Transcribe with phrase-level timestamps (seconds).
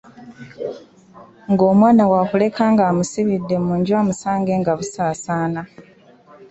[1.51, 5.61] Ng’omwana waakuleka ng’amusibidde mu nju amusange nga busaasaana.